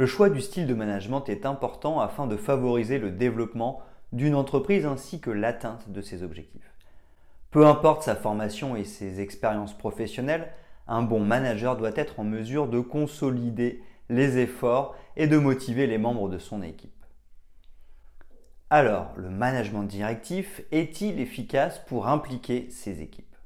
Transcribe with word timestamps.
Le 0.00 0.06
choix 0.06 0.30
du 0.30 0.40
style 0.40 0.66
de 0.66 0.72
management 0.72 1.28
est 1.28 1.44
important 1.44 2.00
afin 2.00 2.26
de 2.26 2.38
favoriser 2.38 2.98
le 2.98 3.10
développement 3.10 3.82
d'une 4.12 4.34
entreprise 4.34 4.86
ainsi 4.86 5.20
que 5.20 5.28
l'atteinte 5.28 5.90
de 5.90 6.00
ses 6.00 6.22
objectifs. 6.22 6.72
Peu 7.50 7.66
importe 7.66 8.02
sa 8.02 8.16
formation 8.16 8.76
et 8.76 8.84
ses 8.84 9.20
expériences 9.20 9.76
professionnelles, 9.76 10.50
un 10.88 11.02
bon 11.02 11.20
manager 11.20 11.76
doit 11.76 11.92
être 11.96 12.18
en 12.18 12.24
mesure 12.24 12.66
de 12.66 12.80
consolider 12.80 13.82
les 14.08 14.38
efforts 14.38 14.96
et 15.16 15.26
de 15.26 15.36
motiver 15.36 15.86
les 15.86 15.98
membres 15.98 16.30
de 16.30 16.38
son 16.38 16.62
équipe. 16.62 17.04
Alors, 18.70 19.12
le 19.16 19.28
management 19.28 19.82
directif 19.82 20.62
est-il 20.72 21.20
efficace 21.20 21.78
pour 21.78 22.08
impliquer 22.08 22.70
ses 22.70 23.02
équipes? 23.02 23.36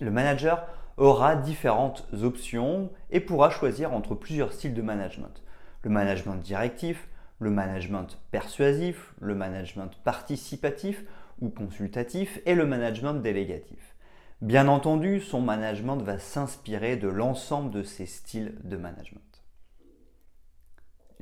Le 0.00 0.10
manager 0.10 0.66
aura 0.96 1.36
différentes 1.36 2.06
options 2.22 2.90
et 3.10 3.20
pourra 3.20 3.50
choisir 3.50 3.92
entre 3.92 4.14
plusieurs 4.14 4.52
styles 4.52 4.74
de 4.74 4.82
management. 4.82 5.42
Le 5.82 5.90
management 5.90 6.36
directif, 6.36 7.08
le 7.38 7.50
management 7.50 8.18
persuasif, 8.30 9.14
le 9.20 9.34
management 9.34 9.90
participatif 10.04 11.04
ou 11.40 11.48
consultatif 11.48 12.40
et 12.44 12.54
le 12.54 12.66
management 12.66 13.14
délégatif. 13.14 13.96
Bien 14.42 14.68
entendu, 14.68 15.20
son 15.20 15.40
management 15.40 15.98
va 15.98 16.18
s'inspirer 16.18 16.96
de 16.96 17.08
l'ensemble 17.08 17.70
de 17.70 17.82
ces 17.82 18.06
styles 18.06 18.54
de 18.64 18.76
management. 18.76 19.29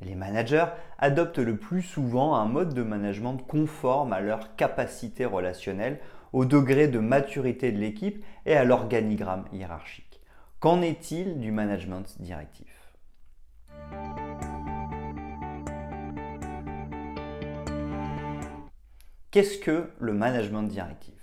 Les 0.01 0.15
managers 0.15 0.67
adoptent 0.97 1.39
le 1.39 1.57
plus 1.57 1.81
souvent 1.81 2.35
un 2.35 2.45
mode 2.45 2.73
de 2.73 2.83
management 2.83 3.37
conforme 3.37 4.13
à 4.13 4.21
leur 4.21 4.55
capacité 4.55 5.25
relationnelle 5.25 5.99
au 6.31 6.45
degré 6.45 6.87
de 6.87 6.99
maturité 6.99 7.71
de 7.71 7.79
l'équipe 7.79 8.23
et 8.45 8.55
à 8.55 8.63
l'organigramme 8.63 9.45
hiérarchique. 9.51 10.21
Qu'en 10.59 10.81
est-il 10.81 11.39
du 11.39 11.51
management 11.51 12.05
directif? 12.19 12.67
Qu'est-ce 19.31 19.59
que 19.59 19.91
le 19.99 20.13
management 20.13 20.63
directif? 20.63 21.18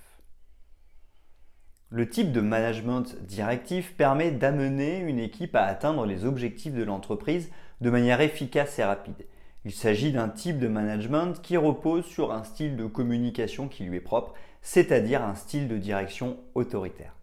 Le 1.91 2.09
type 2.09 2.33
de 2.33 2.41
management 2.41 3.17
directif 3.23 3.95
permet 3.97 4.33
d'amener 4.33 4.99
une 4.99 5.21
équipe 5.21 5.55
à 5.55 5.67
atteindre 5.67 6.05
les 6.05 6.25
objectifs 6.25 6.75
de 6.75 6.83
l'entreprise 6.83 7.49
de 7.81 7.91
manière 7.91 8.21
efficace 8.21 8.81
et 8.81 8.85
rapide. 8.85 9.25
Il 9.65 9.71
s'agit 9.73 10.11
d'un 10.11 10.29
type 10.29 10.59
de 10.59 10.67
management 10.67 11.41
qui 11.43 11.57
repose 11.57 12.05
sur 12.05 12.33
un 12.33 12.43
style 12.43 12.77
de 12.77 12.87
communication 12.87 13.69
qui 13.69 13.85
lui 13.85 13.99
est 13.99 14.01
propre, 14.01 14.35
c'est-à-dire 14.63 15.23
un 15.23 15.37
style 15.37 15.69
de 15.69 15.79
direction 15.79 16.39
autoritaire. 16.57 17.15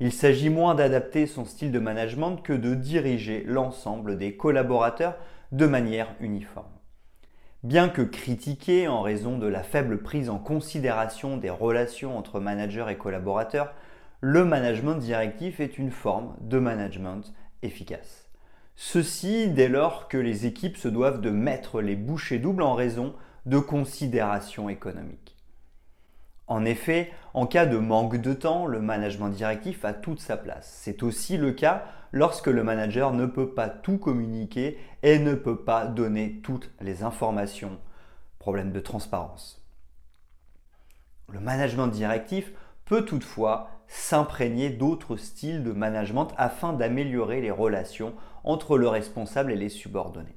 Il 0.00 0.12
s'agit 0.12 0.50
moins 0.50 0.74
d'adapter 0.74 1.28
son 1.28 1.44
style 1.44 1.70
de 1.70 1.78
management 1.78 2.38
que 2.38 2.52
de 2.52 2.74
diriger 2.74 3.44
l'ensemble 3.46 4.18
des 4.18 4.36
collaborateurs 4.36 5.14
de 5.52 5.66
manière 5.66 6.08
uniforme. 6.18 6.66
Bien 7.62 7.88
que 7.88 8.02
critiqué 8.02 8.88
en 8.88 9.00
raison 9.00 9.38
de 9.38 9.46
la 9.46 9.62
faible 9.62 10.02
prise 10.02 10.28
en 10.28 10.38
considération 10.38 11.36
des 11.36 11.50
relations 11.50 12.18
entre 12.18 12.40
managers 12.40 12.86
et 12.90 12.96
collaborateurs, 12.96 13.74
le 14.20 14.44
management 14.44 14.96
directif 14.96 15.60
est 15.60 15.78
une 15.78 15.92
forme 15.92 16.34
de 16.40 16.58
management 16.58 17.32
efficace. 17.62 18.28
Ceci 18.74 19.48
dès 19.48 19.68
lors 19.68 20.08
que 20.08 20.18
les 20.18 20.46
équipes 20.46 20.76
se 20.76 20.88
doivent 20.88 21.20
de 21.20 21.30
mettre 21.30 21.80
les 21.80 21.96
bouchées 21.96 22.38
doubles 22.38 22.62
en 22.62 22.74
raison 22.74 23.14
de 23.46 23.58
considérations 23.58 24.68
économiques. 24.68 25.36
En 26.48 26.64
effet, 26.64 27.12
en 27.34 27.46
cas 27.46 27.66
de 27.66 27.76
manque 27.76 28.16
de 28.16 28.32
temps, 28.32 28.66
le 28.66 28.80
management 28.80 29.28
directif 29.28 29.84
a 29.84 29.92
toute 29.92 30.20
sa 30.20 30.36
place. 30.36 30.68
C'est 30.82 31.02
aussi 31.02 31.36
le 31.36 31.52
cas 31.52 31.84
lorsque 32.10 32.46
le 32.46 32.64
manager 32.64 33.12
ne 33.12 33.26
peut 33.26 33.50
pas 33.50 33.68
tout 33.68 33.98
communiquer 33.98 34.78
et 35.02 35.18
ne 35.18 35.34
peut 35.34 35.62
pas 35.62 35.86
donner 35.86 36.40
toutes 36.42 36.70
les 36.80 37.02
informations. 37.02 37.78
Problème 38.38 38.72
de 38.72 38.80
transparence. 38.80 39.62
Le 41.28 41.40
management 41.40 41.88
directif 41.88 42.52
peut 42.88 43.04
toutefois 43.04 43.68
s'imprégner 43.86 44.70
d'autres 44.70 45.16
styles 45.16 45.62
de 45.62 45.72
management 45.72 46.28
afin 46.38 46.72
d'améliorer 46.72 47.42
les 47.42 47.50
relations 47.50 48.14
entre 48.44 48.78
le 48.78 48.88
responsable 48.88 49.52
et 49.52 49.56
les 49.56 49.68
subordonnés. 49.68 50.36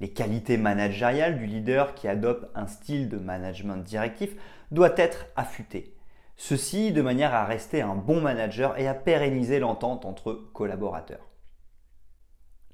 Les 0.00 0.10
qualités 0.10 0.56
managériales 0.56 1.38
du 1.38 1.46
leader 1.46 1.94
qui 1.94 2.08
adopte 2.08 2.50
un 2.56 2.66
style 2.66 3.08
de 3.08 3.18
management 3.18 3.78
directif 3.78 4.34
doivent 4.72 4.98
être 4.98 5.26
affûtées. 5.36 5.94
Ceci 6.36 6.92
de 6.92 7.02
manière 7.02 7.34
à 7.34 7.44
rester 7.44 7.82
un 7.82 7.94
bon 7.94 8.20
manager 8.20 8.76
et 8.78 8.88
à 8.88 8.94
pérenniser 8.94 9.60
l'entente 9.60 10.04
entre 10.04 10.32
collaborateurs. 10.52 11.30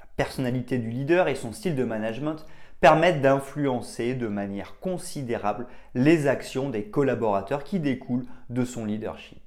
La 0.01 0.07
personnalité 0.17 0.79
du 0.79 0.89
leader 0.89 1.29
et 1.29 1.35
son 1.35 1.53
style 1.53 1.77
de 1.77 1.85
management 1.85 2.47
permettent 2.83 3.23
d'influencer 3.23 4.15
de 4.15 4.27
manière 4.27 4.81
considérable 4.81 5.69
les 5.95 6.27
actions 6.27 6.69
des 6.69 6.87
collaborateurs 6.87 7.63
qui 7.63 7.79
découlent 7.79 8.27
de 8.51 8.65
son 8.65 8.85
leadership. 8.85 9.39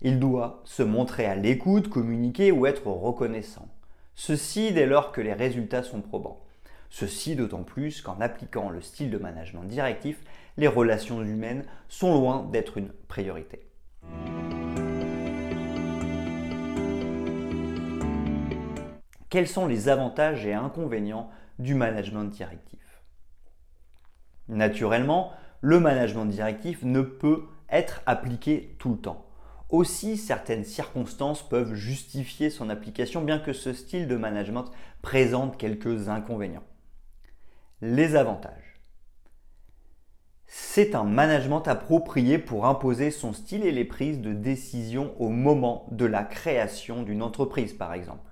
Il 0.00 0.18
doit 0.18 0.62
se 0.64 0.82
montrer 0.82 1.26
à 1.26 1.34
l'écoute, 1.34 1.90
communiquer 1.90 2.50
ou 2.50 2.64
être 2.64 2.86
reconnaissant. 2.86 3.68
Ceci 4.14 4.72
dès 4.72 4.86
lors 4.86 5.12
que 5.12 5.20
les 5.20 5.34
résultats 5.34 5.82
sont 5.82 6.00
probants. 6.00 6.40
Ceci 6.88 7.36
d'autant 7.36 7.62
plus 7.62 8.00
qu'en 8.00 8.18
appliquant 8.22 8.70
le 8.70 8.80
style 8.80 9.10
de 9.10 9.18
management 9.18 9.64
directif, 9.64 10.18
les 10.56 10.66
relations 10.66 11.20
humaines 11.20 11.66
sont 11.90 12.14
loin 12.14 12.48
d'être 12.50 12.78
une 12.78 12.88
priorité. 13.06 13.66
Quels 19.28 19.48
sont 19.48 19.66
les 19.66 19.90
avantages 19.90 20.46
et 20.46 20.54
inconvénients 20.54 21.30
du 21.58 21.74
management 21.74 22.24
directif 22.24 23.02
Naturellement, 24.48 25.32
le 25.60 25.80
management 25.80 26.26
directif 26.26 26.82
ne 26.82 27.00
peut 27.00 27.44
être 27.70 28.02
appliqué 28.06 28.76
tout 28.78 28.90
le 28.90 28.98
temps. 28.98 29.26
Aussi, 29.70 30.18
certaines 30.18 30.64
circonstances 30.64 31.48
peuvent 31.48 31.74
justifier 31.74 32.50
son 32.50 32.68
application, 32.68 33.22
bien 33.22 33.38
que 33.38 33.54
ce 33.54 33.72
style 33.72 34.06
de 34.06 34.16
management 34.16 34.66
présente 35.00 35.56
quelques 35.56 36.08
inconvénients. 36.08 36.64
Les 37.80 38.14
avantages. 38.14 38.80
C'est 40.46 40.94
un 40.94 41.04
management 41.04 41.66
approprié 41.66 42.36
pour 42.36 42.66
imposer 42.66 43.10
son 43.10 43.32
style 43.32 43.64
et 43.64 43.72
les 43.72 43.86
prises 43.86 44.20
de 44.20 44.34
décision 44.34 45.14
au 45.18 45.30
moment 45.30 45.86
de 45.90 46.04
la 46.04 46.24
création 46.24 47.02
d'une 47.02 47.22
entreprise, 47.22 47.72
par 47.72 47.94
exemple, 47.94 48.31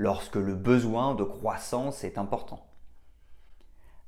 lorsque 0.00 0.36
le 0.36 0.54
besoin 0.54 1.14
de 1.14 1.24
croissance 1.24 2.04
est 2.04 2.16
important. 2.16 2.66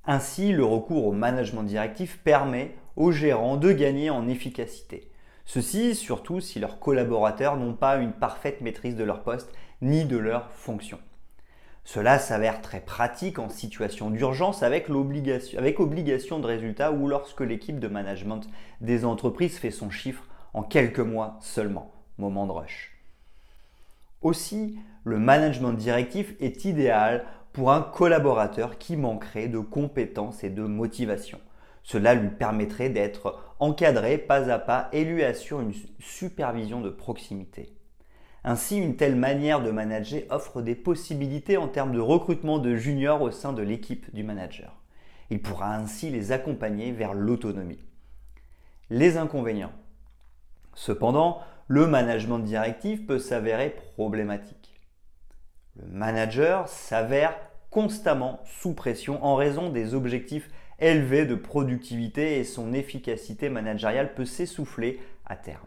Ainsi, 0.06 0.50
le 0.52 0.64
recours 0.64 1.06
au 1.06 1.12
management 1.12 1.64
directif 1.64 2.18
permet 2.24 2.74
aux 2.96 3.12
gérants 3.12 3.58
de 3.58 3.72
gagner 3.72 4.08
en 4.08 4.26
efficacité 4.26 5.10
Ceci 5.44 5.94
surtout 5.94 6.40
si 6.40 6.60
leurs 6.60 6.78
collaborateurs 6.78 7.58
n'ont 7.58 7.74
pas 7.74 7.96
une 7.96 8.14
parfaite 8.14 8.62
maîtrise 8.62 8.96
de 8.96 9.04
leur 9.04 9.22
poste 9.22 9.52
ni 9.82 10.06
de 10.06 10.16
leur 10.16 10.50
fonction. 10.52 10.98
Cela 11.84 12.18
s'avère 12.18 12.62
très 12.62 12.80
pratique 12.80 13.38
en 13.38 13.50
situation 13.50 14.08
d'urgence 14.08 14.62
avec, 14.62 14.88
avec 15.58 15.78
obligation 15.78 16.38
de 16.38 16.46
résultat 16.46 16.90
ou 16.92 17.06
lorsque 17.06 17.42
l'équipe 17.42 17.78
de 17.78 17.88
management 17.88 18.48
des 18.80 19.04
entreprises 19.04 19.58
fait 19.58 19.70
son 19.70 19.90
chiffre 19.90 20.24
en 20.54 20.62
quelques 20.62 21.00
mois 21.00 21.36
seulement, 21.40 21.92
moment 22.16 22.46
de 22.46 22.52
rush. 22.52 22.91
Aussi, 24.22 24.78
le 25.04 25.18
management 25.18 25.72
directif 25.72 26.34
est 26.40 26.64
idéal 26.64 27.24
pour 27.52 27.72
un 27.72 27.82
collaborateur 27.82 28.78
qui 28.78 28.96
manquerait 28.96 29.48
de 29.48 29.58
compétences 29.58 30.44
et 30.44 30.50
de 30.50 30.62
motivation. 30.62 31.38
Cela 31.82 32.14
lui 32.14 32.30
permettrait 32.30 32.88
d'être 32.88 33.40
encadré 33.58 34.16
pas 34.18 34.50
à 34.50 34.58
pas 34.58 34.88
et 34.92 35.04
lui 35.04 35.24
assure 35.24 35.60
une 35.60 35.74
supervision 35.98 36.80
de 36.80 36.90
proximité. 36.90 37.74
Ainsi, 38.44 38.78
une 38.78 38.96
telle 38.96 39.16
manière 39.16 39.62
de 39.62 39.70
manager 39.70 40.22
offre 40.30 40.62
des 40.62 40.74
possibilités 40.74 41.56
en 41.56 41.68
termes 41.68 41.92
de 41.92 42.00
recrutement 42.00 42.58
de 42.58 42.74
juniors 42.74 43.22
au 43.22 43.30
sein 43.30 43.52
de 43.52 43.62
l'équipe 43.62 44.12
du 44.14 44.24
manager. 44.24 44.76
Il 45.30 45.40
pourra 45.40 45.74
ainsi 45.76 46.10
les 46.10 46.32
accompagner 46.32 46.92
vers 46.92 47.14
l'autonomie. 47.14 47.78
Les 48.90 49.16
inconvénients. 49.16 49.72
Cependant, 50.74 51.40
le 51.68 51.86
management 51.86 52.40
directif 52.40 53.06
peut 53.06 53.18
s'avérer 53.18 53.70
problématique. 53.94 54.80
Le 55.76 55.86
manager 55.86 56.68
s'avère 56.68 57.34
constamment 57.70 58.40
sous 58.44 58.74
pression 58.74 59.24
en 59.24 59.34
raison 59.34 59.70
des 59.70 59.94
objectifs 59.94 60.50
élevés 60.78 61.24
de 61.24 61.34
productivité 61.34 62.38
et 62.38 62.44
son 62.44 62.72
efficacité 62.72 63.48
managériale 63.48 64.14
peut 64.14 64.26
s'essouffler 64.26 65.00
à 65.24 65.36
terme. 65.36 65.60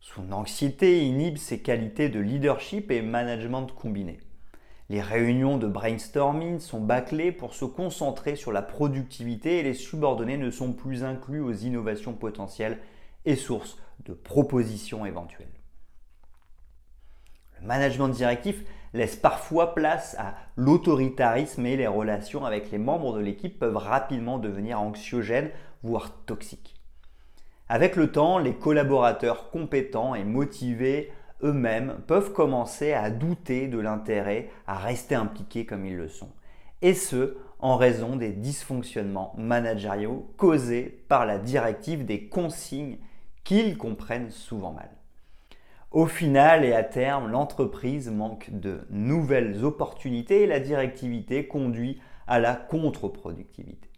Son 0.00 0.30
anxiété 0.32 1.02
inhibe 1.02 1.38
ses 1.38 1.60
qualités 1.60 2.10
de 2.10 2.20
leadership 2.20 2.90
et 2.90 3.02
management 3.02 3.66
combinés. 3.66 4.20
Les 4.90 5.00
réunions 5.00 5.56
de 5.56 5.66
brainstorming 5.66 6.60
sont 6.60 6.80
bâclées 6.80 7.32
pour 7.32 7.54
se 7.54 7.64
concentrer 7.64 8.36
sur 8.36 8.52
la 8.52 8.60
productivité 8.60 9.58
et 9.58 9.62
les 9.62 9.72
subordonnés 9.72 10.36
ne 10.36 10.50
sont 10.50 10.74
plus 10.74 11.02
inclus 11.02 11.40
aux 11.40 11.54
innovations 11.54 12.12
potentielles 12.12 12.78
et 13.24 13.36
sources 13.36 13.78
de 14.04 14.12
propositions 14.12 15.06
éventuelles. 15.06 15.48
Le 17.60 17.66
management 17.66 18.08
directif 18.08 18.64
laisse 18.92 19.16
parfois 19.16 19.74
place 19.74 20.14
à 20.18 20.34
l'autoritarisme 20.56 21.66
et 21.66 21.76
les 21.76 21.86
relations 21.86 22.44
avec 22.44 22.70
les 22.70 22.78
membres 22.78 23.16
de 23.16 23.20
l'équipe 23.20 23.58
peuvent 23.58 23.76
rapidement 23.76 24.38
devenir 24.38 24.80
anxiogènes, 24.80 25.50
voire 25.82 26.12
toxiques. 26.26 26.80
Avec 27.68 27.96
le 27.96 28.12
temps, 28.12 28.38
les 28.38 28.54
collaborateurs 28.54 29.50
compétents 29.50 30.14
et 30.14 30.24
motivés 30.24 31.12
eux-mêmes 31.42 31.98
peuvent 32.06 32.32
commencer 32.32 32.92
à 32.92 33.10
douter 33.10 33.68
de 33.68 33.78
l'intérêt 33.78 34.50
à 34.66 34.78
rester 34.78 35.14
impliqués 35.14 35.66
comme 35.66 35.84
ils 35.84 35.96
le 35.96 36.08
sont. 36.08 36.30
Et 36.82 36.94
ce, 36.94 37.36
en 37.58 37.76
raison 37.76 38.16
des 38.16 38.32
dysfonctionnements 38.32 39.34
managériaux 39.38 40.30
causés 40.36 41.04
par 41.08 41.24
la 41.24 41.38
directive 41.38 42.04
des 42.04 42.28
consignes 42.28 42.98
qu'ils 43.44 43.78
comprennent 43.78 44.30
souvent 44.30 44.72
mal. 44.72 44.90
Au 45.90 46.06
final 46.06 46.64
et 46.64 46.72
à 46.72 46.82
terme, 46.82 47.30
l'entreprise 47.30 48.10
manque 48.10 48.50
de 48.50 48.80
nouvelles 48.90 49.64
opportunités 49.64 50.42
et 50.42 50.46
la 50.48 50.58
directivité 50.58 51.46
conduit 51.46 52.00
à 52.26 52.40
la 52.40 52.56
contre-productivité. 52.56 53.88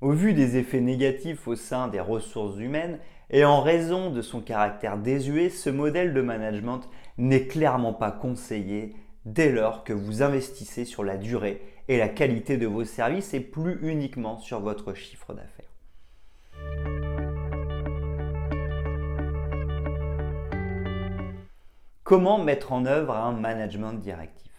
Au 0.00 0.12
vu 0.12 0.34
des 0.34 0.56
effets 0.56 0.80
négatifs 0.80 1.48
au 1.48 1.56
sein 1.56 1.88
des 1.88 2.00
ressources 2.00 2.58
humaines 2.58 2.98
et 3.30 3.44
en 3.44 3.62
raison 3.62 4.10
de 4.10 4.22
son 4.22 4.40
caractère 4.40 4.98
désuet, 4.98 5.50
ce 5.50 5.70
modèle 5.70 6.12
de 6.12 6.20
management 6.20 6.82
n'est 7.16 7.46
clairement 7.46 7.94
pas 7.94 8.12
conseillé 8.12 8.94
dès 9.24 9.50
lors 9.50 9.84
que 9.84 9.92
vous 9.92 10.22
investissez 10.22 10.84
sur 10.84 11.04
la 11.04 11.16
durée 11.16 11.62
et 11.88 11.98
la 11.98 12.08
qualité 12.08 12.58
de 12.58 12.66
vos 12.66 12.84
services 12.84 13.34
et 13.34 13.40
plus 13.40 13.78
uniquement 13.82 14.38
sur 14.38 14.60
votre 14.60 14.94
chiffre 14.94 15.34
d'affaires. 15.34 15.70
Comment 22.08 22.38
mettre 22.38 22.72
en 22.72 22.86
œuvre 22.86 23.14
un 23.14 23.32
management 23.32 23.92
directif? 23.92 24.50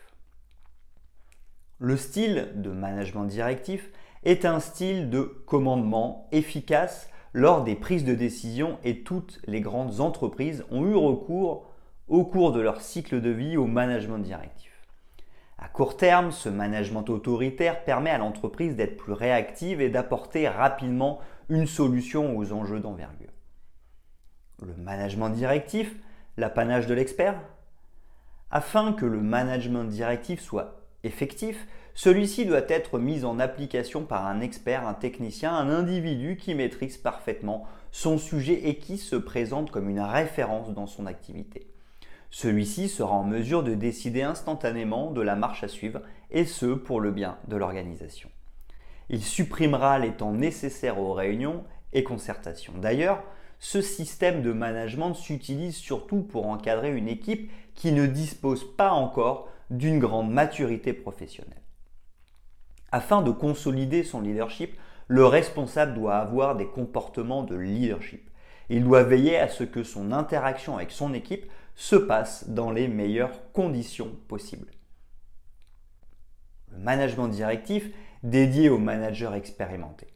Le 1.80 1.98
style 1.98 2.52
de 2.54 2.70
management 2.70 3.26
directif 3.26 3.90
est 4.22 4.46
un 4.46 4.60
style 4.60 5.10
de 5.10 5.22
commandement 5.24 6.28
efficace 6.32 7.10
lors 7.34 7.64
des 7.64 7.74
prises 7.74 8.06
de 8.06 8.14
décision 8.14 8.78
et 8.84 9.02
toutes 9.02 9.40
les 9.48 9.62
grandes 9.62 10.00
entreprises 10.00 10.64
ont 10.70 10.86
eu 10.86 10.94
recours 10.94 11.66
au 12.08 12.24
cours 12.24 12.52
de 12.52 12.60
leur 12.60 12.82
cycle 12.82 13.20
de 13.20 13.32
vie 13.32 13.58
au 13.58 13.66
management 13.66 14.20
directif. 14.20 14.88
À 15.58 15.70
court 15.70 15.98
terme, 15.98 16.32
ce 16.32 16.50
management 16.50 17.10
autoritaire 17.10 17.84
permet 17.84 18.12
à 18.12 18.20
l'entreprise 18.20 18.76
d'être 18.76 18.96
plus 18.96 19.14
réactive 19.14 19.82
et 19.82 19.90
d'apporter 19.90 20.48
rapidement 20.48 21.18
une 21.50 21.66
solution 21.66 22.38
aux 22.38 22.54
enjeux 22.54 22.80
d'envergure. 22.80 23.34
Le 24.62 24.76
management 24.76 25.30
directif 25.30 25.96
l'apanage 26.40 26.88
de 26.88 26.94
l'expert 26.94 27.40
Afin 28.50 28.94
que 28.94 29.06
le 29.06 29.22
management 29.22 29.84
directif 29.84 30.42
soit 30.42 30.82
effectif, 31.04 31.68
celui-ci 31.94 32.46
doit 32.46 32.70
être 32.70 32.98
mis 32.98 33.26
en 33.26 33.40
application 33.40 34.06
par 34.06 34.26
un 34.26 34.42
expert, 34.42 34.88
un 34.88 34.94
technicien, 34.94 35.54
un 35.54 35.70
individu 35.70 36.38
qui 36.38 36.56
maîtrise 36.56 36.98
parfaitement 36.98 37.68
son 37.92 38.18
sujet 38.18 38.70
et 38.70 38.78
qui 38.78 38.98
se 38.98 39.16
présente 39.16 39.72
comme 39.72 39.90
une 39.90 40.00
référence 40.00 40.74
dans 40.74 40.88
son 40.88 41.06
activité. 41.06 41.68
Celui-ci 42.30 42.90
sera 42.90 43.16
en 43.16 43.24
mesure 43.24 43.64
de 43.64 43.74
décider 43.74 44.22
instantanément 44.22 45.12
de 45.12 45.22
la 45.22 45.36
marche 45.36 45.64
à 45.64 45.68
suivre, 45.68 46.02
et 46.32 46.46
ce 46.46 46.68
pour 46.68 47.02
le 47.02 47.12
bien 47.12 47.38
de 47.48 47.58
l'organisation. 47.58 48.30
Il 49.10 49.24
supprimera 49.24 49.98
les 49.98 50.12
temps 50.12 50.34
nécessaires 50.34 51.00
aux 51.00 51.14
réunions 51.14 51.64
et 51.92 52.04
concertations. 52.04 52.74
D'ailleurs, 52.78 53.24
ce 53.60 53.82
système 53.82 54.42
de 54.42 54.54
management 54.54 55.14
s'utilise 55.14 55.76
surtout 55.76 56.22
pour 56.22 56.48
encadrer 56.48 56.96
une 56.96 57.10
équipe 57.10 57.52
qui 57.76 57.92
ne 57.92 58.06
dispose 58.06 58.66
pas 58.76 58.92
encore 58.92 59.50
d'une 59.70 60.00
grande 60.00 60.32
maturité 60.32 60.94
professionnelle. 60.94 61.62
Afin 62.92 63.22
de 63.22 63.32
consolider 63.32 64.04
son 64.04 64.22
leadership, 64.22 64.78
le 65.08 65.26
responsable 65.26 65.94
doit 65.94 66.18
avoir 66.18 66.56
des 66.56 66.68
comportements 66.68 67.44
de 67.44 67.56
leadership. 67.56 68.30
Il 68.70 68.84
doit 68.84 69.04
veiller 69.04 69.38
à 69.38 69.50
ce 69.50 69.64
que 69.64 69.84
son 69.84 70.12
interaction 70.12 70.78
avec 70.78 70.92
son 70.92 71.14
équipe 71.14 71.50
se 71.76 71.96
passe 71.96 72.50
dans 72.50 72.72
les 72.72 72.88
meilleures 72.88 73.52
conditions 73.52 74.16
possibles. 74.28 74.72
Le 76.72 76.78
management 76.78 77.28
directif 77.28 77.90
dédié 78.24 78.70
aux 78.70 78.78
managers 78.78 79.32
expérimentés. 79.34 80.14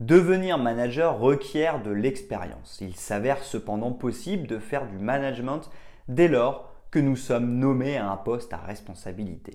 Devenir 0.00 0.58
manager 0.58 1.18
requiert 1.18 1.82
de 1.82 1.90
l'expérience. 1.90 2.78
Il 2.82 2.94
s'avère 2.96 3.42
cependant 3.42 3.92
possible 3.92 4.46
de 4.46 4.58
faire 4.58 4.86
du 4.86 4.98
management 4.98 5.70
dès 6.08 6.28
lors 6.28 6.70
que 6.90 6.98
nous 6.98 7.16
sommes 7.16 7.58
nommés 7.58 7.96
à 7.96 8.10
un 8.10 8.16
poste 8.18 8.52
à 8.52 8.58
responsabilité. 8.58 9.54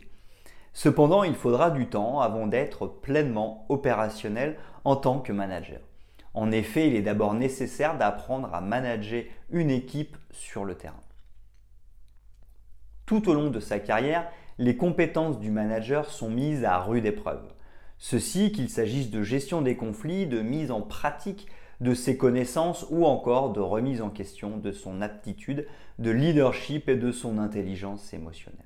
Cependant, 0.74 1.24
il 1.24 1.36
faudra 1.36 1.70
du 1.70 1.88
temps 1.88 2.22
avant 2.22 2.48
d'être 2.48 2.88
pleinement 2.88 3.68
opérationnel 3.70 4.58
en 4.84 4.96
tant 4.96 5.20
que 5.20 5.32
manager. 5.32 5.80
En 6.34 6.52
effet, 6.52 6.88
il 6.88 6.96
est 6.96 7.04
d'abord 7.04 7.36
nécessaire 7.36 7.98
d'apprendre 7.98 8.52
à 8.54 8.62
manager 8.62 9.26
une 9.52 9.70
équipe 9.70 10.18
sur 10.32 10.66
le 10.66 10.74
terrain. 10.76 11.04
Tout 13.06 13.30
au 13.30 13.34
long 13.36 13.52
de 13.52 13.60
sa 13.60 13.78
carrière, 13.78 14.28
les 14.58 14.78
compétences 14.78 15.40
du 15.40 15.52
manager 15.52 16.10
sont 16.10 16.30
mises 16.30 16.64
à 16.64 16.80
rude 16.80 17.06
épreuve. 17.06 17.44
Ceci 18.04 18.52
qu'il 18.52 18.68
s'agisse 18.68 19.12
de 19.12 19.22
gestion 19.22 19.62
des 19.62 19.76
conflits, 19.76 20.26
de 20.26 20.42
mise 20.42 20.72
en 20.72 20.82
pratique 20.82 21.48
de 21.82 21.94
ses 21.94 22.18
connaissances 22.18 22.88
ou 22.90 23.06
encore 23.06 23.54
de 23.54 23.60
remise 23.60 24.02
en 24.02 24.10
question 24.10 24.58
de 24.58 24.72
son 24.72 25.04
aptitude 25.04 25.68
de 26.00 26.10
leadership 26.10 26.90
et 26.90 26.96
de 26.96 27.12
son 27.12 27.38
intelligence 27.38 28.12
émotionnelle. 28.12 28.66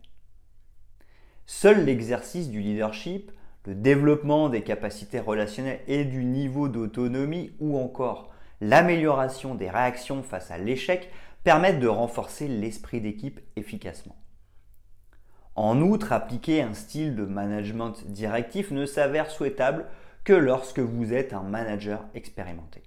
Seul 1.45 1.83
l'exercice 1.83 2.49
du 2.49 2.61
leadership, 2.61 3.29
le 3.65 3.75
développement 3.75 4.47
des 4.47 4.61
capacités 4.61 5.19
relationnelles 5.19 5.81
et 5.87 6.05
du 6.05 6.23
niveau 6.23 6.69
d'autonomie 6.69 7.51
ou 7.59 7.77
encore 7.77 8.31
l'amélioration 8.61 9.53
des 9.53 9.69
réactions 9.69 10.23
face 10.23 10.49
à 10.49 10.57
l'échec 10.57 11.11
permettent 11.43 11.81
de 11.81 11.87
renforcer 11.87 12.47
l'esprit 12.47 13.01
d'équipe 13.01 13.41
efficacement. 13.57 14.15
En 15.55 15.81
outre, 15.81 16.11
appliquer 16.11 16.61
un 16.61 16.73
style 16.73 17.15
de 17.15 17.23
management 17.23 17.93
directif 18.07 18.71
ne 18.71 18.85
s'avère 18.85 19.31
souhaitable 19.31 19.85
que 20.25 20.33
lorsque 20.33 20.79
vous 20.79 21.13
êtes 21.13 21.33
un 21.33 21.43
manager 21.43 22.03
expérimenté. 22.13 22.83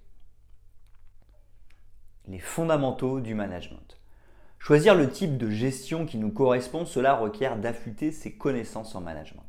Les 2.26 2.38
fondamentaux 2.38 3.20
du 3.20 3.34
management. 3.34 3.98
Choisir 4.58 4.94
le 4.94 5.08
type 5.08 5.38
de 5.38 5.48
gestion 5.48 6.04
qui 6.04 6.18
nous 6.18 6.32
correspond, 6.32 6.84
cela 6.84 7.14
requiert 7.14 7.56
d'affûter 7.56 8.12
ses 8.12 8.32
connaissances 8.32 8.94
en 8.94 9.00
management. 9.00 9.46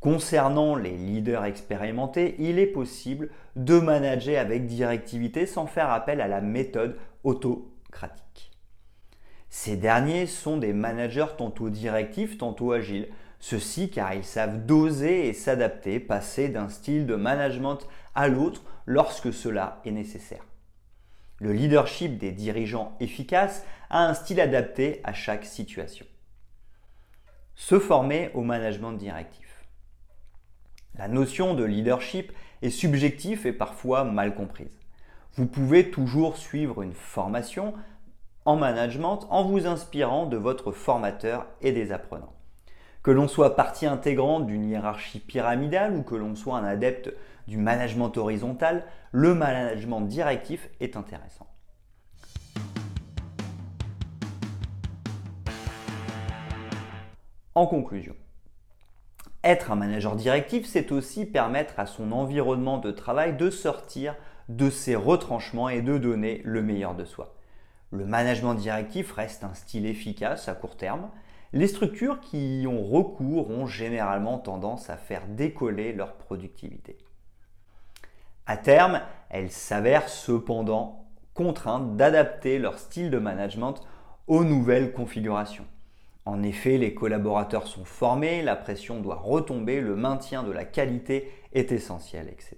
Concernant 0.00 0.74
les 0.74 0.96
leaders 0.96 1.44
expérimentés, 1.44 2.34
il 2.38 2.58
est 2.58 2.66
possible 2.66 3.30
de 3.56 3.78
manager 3.78 4.40
avec 4.40 4.66
directivité 4.66 5.44
sans 5.44 5.66
faire 5.66 5.90
appel 5.90 6.20
à 6.20 6.28
la 6.28 6.40
méthode 6.40 6.96
autocratique. 7.24 8.47
Ces 9.68 9.76
derniers 9.76 10.26
sont 10.26 10.56
des 10.56 10.72
managers 10.72 11.36
tantôt 11.36 11.68
directifs, 11.68 12.38
tantôt 12.38 12.72
agiles. 12.72 13.06
Ceci 13.38 13.90
car 13.90 14.14
ils 14.14 14.24
savent 14.24 14.64
doser 14.64 15.28
et 15.28 15.34
s'adapter, 15.34 16.00
passer 16.00 16.48
d'un 16.48 16.70
style 16.70 17.04
de 17.04 17.14
management 17.14 17.76
à 18.14 18.28
l'autre 18.28 18.62
lorsque 18.86 19.30
cela 19.30 19.82
est 19.84 19.90
nécessaire. 19.90 20.42
Le 21.38 21.52
leadership 21.52 22.16
des 22.16 22.32
dirigeants 22.32 22.96
efficaces 22.98 23.62
a 23.90 24.06
un 24.06 24.14
style 24.14 24.40
adapté 24.40 25.02
à 25.04 25.12
chaque 25.12 25.44
situation. 25.44 26.06
Se 27.54 27.78
former 27.78 28.30
au 28.32 28.40
management 28.40 28.92
directif. 28.92 29.66
La 30.94 31.08
notion 31.08 31.52
de 31.52 31.64
leadership 31.64 32.32
est 32.62 32.70
subjective 32.70 33.46
et 33.46 33.52
parfois 33.52 34.04
mal 34.04 34.34
comprise. 34.34 34.80
Vous 35.34 35.46
pouvez 35.46 35.90
toujours 35.90 36.38
suivre 36.38 36.80
une 36.80 36.94
formation, 36.94 37.74
en 38.44 38.56
management 38.56 39.20
en 39.30 39.44
vous 39.44 39.66
inspirant 39.66 40.26
de 40.26 40.36
votre 40.36 40.72
formateur 40.72 41.46
et 41.60 41.72
des 41.72 41.92
apprenants. 41.92 42.32
Que 43.02 43.10
l'on 43.10 43.28
soit 43.28 43.56
partie 43.56 43.86
intégrante 43.86 44.46
d'une 44.46 44.68
hiérarchie 44.68 45.20
pyramidale 45.20 45.94
ou 45.94 46.02
que 46.02 46.14
l'on 46.14 46.34
soit 46.34 46.58
un 46.58 46.64
adepte 46.64 47.12
du 47.46 47.56
management 47.56 48.16
horizontal, 48.16 48.84
le 49.12 49.34
management 49.34 50.02
directif 50.02 50.68
est 50.80 50.96
intéressant. 50.96 51.46
En 57.54 57.66
conclusion, 57.66 58.14
être 59.42 59.72
un 59.72 59.76
manager 59.76 60.14
directif, 60.14 60.66
c'est 60.66 60.92
aussi 60.92 61.24
permettre 61.24 61.78
à 61.78 61.86
son 61.86 62.12
environnement 62.12 62.78
de 62.78 62.90
travail 62.90 63.36
de 63.36 63.50
sortir 63.50 64.14
de 64.48 64.70
ses 64.70 64.94
retranchements 64.94 65.68
et 65.68 65.82
de 65.82 65.98
donner 65.98 66.42
le 66.44 66.62
meilleur 66.62 66.94
de 66.94 67.04
soi. 67.04 67.34
Le 67.90 68.04
management 68.04 68.54
directif 68.54 69.12
reste 69.12 69.44
un 69.44 69.54
style 69.54 69.86
efficace 69.86 70.48
à 70.48 70.54
court 70.54 70.76
terme. 70.76 71.08
Les 71.52 71.66
structures 71.66 72.20
qui 72.20 72.60
y 72.60 72.66
ont 72.66 72.84
recours 72.84 73.50
ont 73.50 73.66
généralement 73.66 74.38
tendance 74.38 74.90
à 74.90 74.96
faire 74.96 75.26
décoller 75.26 75.92
leur 75.92 76.14
productivité. 76.14 76.98
À 78.46 78.56
terme, 78.56 79.00
elles 79.30 79.50
s'avèrent 79.50 80.08
cependant 80.08 81.06
contraintes 81.34 81.96
d'adapter 81.96 82.58
leur 82.58 82.78
style 82.78 83.10
de 83.10 83.18
management 83.18 83.76
aux 84.26 84.44
nouvelles 84.44 84.92
configurations. 84.92 85.66
En 86.26 86.42
effet, 86.42 86.76
les 86.76 86.92
collaborateurs 86.92 87.66
sont 87.66 87.86
formés, 87.86 88.42
la 88.42 88.56
pression 88.56 89.00
doit 89.00 89.16
retomber, 89.16 89.80
le 89.80 89.96
maintien 89.96 90.42
de 90.42 90.52
la 90.52 90.66
qualité 90.66 91.32
est 91.54 91.72
essentiel, 91.72 92.28
etc. 92.28 92.56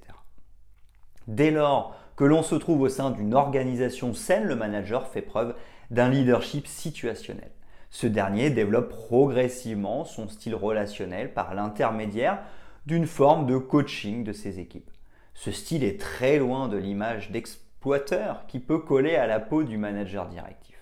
Dès 1.29 1.53
lors 1.53 1.95
que 2.21 2.27
l'on 2.27 2.43
se 2.43 2.55
trouve 2.55 2.83
au 2.83 2.91
sein 2.91 3.12
d'une 3.12 3.33
organisation 3.33 4.12
saine, 4.12 4.45
le 4.45 4.55
manager 4.55 5.09
fait 5.09 5.23
preuve 5.23 5.55
d'un 5.91 6.11
leadership 6.11 6.67
situationnel. 6.67 7.50
Ce 7.89 8.07
dernier 8.07 8.50
développe 8.50 8.91
progressivement 8.91 10.05
son 10.05 10.29
style 10.29 10.55
relationnel 10.55 11.33
par 11.33 11.55
l'intermédiaire 11.55 12.43
d'une 12.85 13.07
forme 13.07 13.47
de 13.47 13.57
coaching 13.57 14.23
de 14.23 14.35
ses 14.35 14.59
équipes. 14.61 14.91
Ce 15.33 15.50
style 15.50 15.83
est 15.83 15.99
très 15.99 16.37
loin 16.37 16.69
de 16.69 16.77
l'image 16.77 17.31
d'exploiteur 17.31 18.45
qui 18.49 18.59
peut 18.59 18.81
coller 18.81 19.17
à 19.17 19.27
la 19.27 19.41
peau 19.41 19.62
du 19.62 19.79
manager 19.79 20.29
directif. 20.29 20.77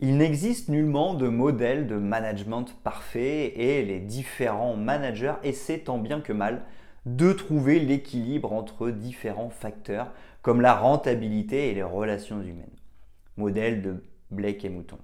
Il 0.00 0.16
n'existe 0.16 0.68
nullement 0.68 1.14
de 1.14 1.28
modèle 1.28 1.86
de 1.86 1.94
management 1.94 2.66
parfait 2.82 3.52
et 3.56 3.84
les 3.84 4.00
différents 4.00 4.74
managers 4.74 5.34
essaient 5.44 5.78
tant 5.78 5.98
bien 5.98 6.20
que 6.20 6.32
mal 6.32 6.64
de 7.06 7.32
trouver 7.32 7.78
l'équilibre 7.78 8.52
entre 8.52 8.90
différents 8.90 9.50
facteurs 9.50 10.12
comme 10.42 10.60
la 10.60 10.74
rentabilité 10.74 11.70
et 11.70 11.74
les 11.74 11.82
relations 11.82 12.40
humaines. 12.42 12.66
Modèle 13.36 13.82
de 13.82 14.04
Blake 14.30 14.64
et 14.64 14.68
Mouton. 14.68 14.98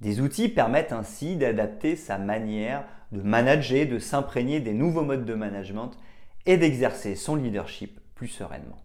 Des 0.00 0.20
outils 0.20 0.48
permettent 0.48 0.92
ainsi 0.92 1.36
d'adapter 1.36 1.96
sa 1.96 2.18
manière 2.18 2.84
de 3.12 3.22
manager, 3.22 3.86
de 3.86 3.98
s'imprégner 3.98 4.60
des 4.60 4.72
nouveaux 4.72 5.04
modes 5.04 5.24
de 5.24 5.34
management 5.34 5.92
et 6.46 6.56
d'exercer 6.56 7.14
son 7.14 7.36
leadership 7.36 8.00
plus 8.14 8.28
sereinement. 8.28 8.78